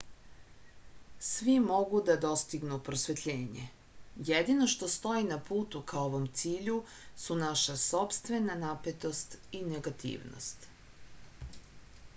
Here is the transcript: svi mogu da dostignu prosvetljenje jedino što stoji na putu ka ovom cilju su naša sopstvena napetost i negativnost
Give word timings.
svi 1.25 1.55
mogu 1.65 1.99
da 2.07 2.15
dostignu 2.23 2.79
prosvetljenje 2.87 3.67
jedino 4.31 4.69
što 4.75 4.89
stoji 4.95 5.27
na 5.29 5.37
putu 5.51 5.81
ka 5.93 6.01
ovom 6.07 6.25
cilju 6.41 6.79
su 7.25 7.37
naša 7.45 7.77
sopstvena 7.85 8.57
napetost 8.67 9.37
i 9.59 9.63
negativnost 9.71 10.67